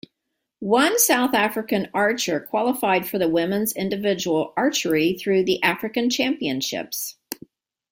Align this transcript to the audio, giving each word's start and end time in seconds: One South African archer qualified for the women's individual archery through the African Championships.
One 0.65 0.97
South 0.97 1.35
African 1.35 1.87
archer 1.93 2.39
qualified 2.39 3.07
for 3.07 3.19
the 3.19 3.29
women's 3.29 3.71
individual 3.73 4.51
archery 4.57 5.13
through 5.15 5.43
the 5.43 5.61
African 5.61 6.09
Championships. 6.09 7.17